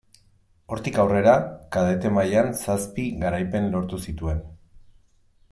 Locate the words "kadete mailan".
1.75-2.49